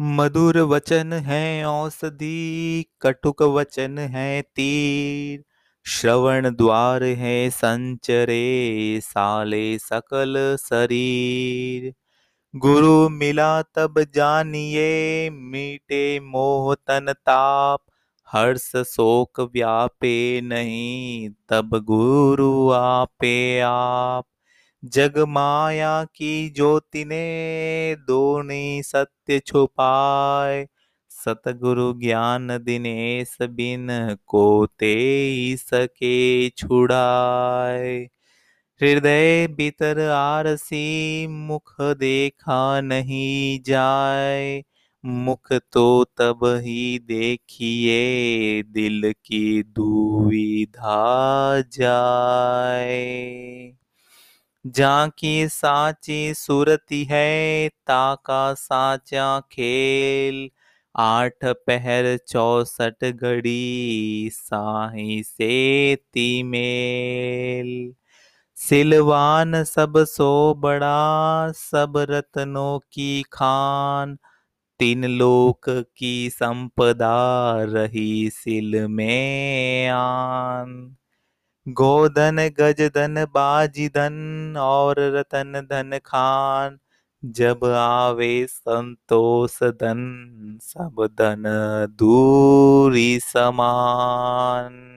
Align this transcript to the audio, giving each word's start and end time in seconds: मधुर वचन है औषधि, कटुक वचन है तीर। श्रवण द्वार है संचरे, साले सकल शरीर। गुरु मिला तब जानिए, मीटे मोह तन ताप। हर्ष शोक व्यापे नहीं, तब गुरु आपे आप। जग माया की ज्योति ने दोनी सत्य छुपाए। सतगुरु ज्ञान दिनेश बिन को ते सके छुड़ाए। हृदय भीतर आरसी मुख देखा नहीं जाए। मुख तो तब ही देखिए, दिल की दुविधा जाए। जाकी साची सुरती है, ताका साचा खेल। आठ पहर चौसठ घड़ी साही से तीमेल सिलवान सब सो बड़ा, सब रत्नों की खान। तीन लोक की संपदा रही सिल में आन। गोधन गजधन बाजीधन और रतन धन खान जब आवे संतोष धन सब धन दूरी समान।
मधुर 0.00 0.58
वचन 0.58 1.12
है 1.12 1.64
औषधि, 1.64 2.84
कटुक 3.00 3.42
वचन 3.42 3.98
है 3.98 4.42
तीर। 4.42 5.44
श्रवण 5.86 6.54
द्वार 6.54 7.02
है 7.02 7.50
संचरे, 7.50 9.00
साले 9.04 9.78
सकल 9.78 10.56
शरीर। 10.60 11.94
गुरु 12.56 13.08
मिला 13.08 13.62
तब 13.62 14.06
जानिए, 14.14 15.30
मीटे 15.30 16.20
मोह 16.20 16.74
तन 16.74 17.12
ताप। 17.12 17.80
हर्ष 18.32 18.76
शोक 18.76 19.40
व्यापे 19.40 20.40
नहीं, 20.40 21.30
तब 21.48 21.78
गुरु 21.84 22.70
आपे 22.70 23.60
आप। 23.60 24.24
जग 24.84 25.24
माया 25.28 26.04
की 26.04 26.50
ज्योति 26.50 27.04
ने 27.04 27.96
दोनी 27.96 28.82
सत्य 28.82 29.38
छुपाए। 29.38 30.66
सतगुरु 31.10 31.92
ज्ञान 31.92 32.58
दिनेश 32.62 33.36
बिन 33.42 34.16
को 34.26 34.66
ते 34.66 35.56
सके 35.56 36.50
छुड़ाए। 36.50 38.08
हृदय 38.82 39.46
भीतर 39.46 40.00
आरसी 40.00 41.26
मुख 41.26 41.76
देखा 41.80 42.80
नहीं 42.80 43.60
जाए। 43.60 44.62
मुख 45.04 45.52
तो 45.52 46.04
तब 46.04 46.40
ही 46.44 46.98
देखिए, 46.98 48.62
दिल 48.62 49.14
की 49.24 49.62
दुविधा 49.62 51.60
जाए। 51.60 53.81
जाकी 54.66 55.48
साची 55.48 56.34
सुरती 56.34 57.04
है, 57.04 57.68
ताका 57.68 58.54
साचा 58.54 59.40
खेल। 59.40 60.50
आठ 60.96 61.44
पहर 61.44 62.16
चौसठ 62.16 63.04
घड़ी 63.04 64.30
साही 64.32 65.22
से 65.22 65.96
तीमेल 65.96 67.94
सिलवान 68.56 69.64
सब 69.64 70.04
सो 70.04 70.54
बड़ा, 70.54 71.52
सब 71.52 71.92
रत्नों 71.96 72.78
की 72.78 73.22
खान। 73.22 74.18
तीन 74.78 75.04
लोक 75.04 75.84
की 75.96 76.30
संपदा 76.30 77.52
रही 77.64 78.30
सिल 78.30 78.86
में 78.86 79.88
आन। 79.88 80.96
गोधन 81.68 82.50
गजधन 82.60 83.24
बाजीधन 83.24 84.12
और 84.56 85.00
रतन 85.00 85.60
धन 85.70 85.98
खान 86.06 86.78
जब 87.24 87.64
आवे 87.64 88.46
संतोष 88.46 89.62
धन 89.62 90.58
सब 90.62 91.08
धन 91.12 91.42
दूरी 91.98 93.20
समान। 93.20 94.91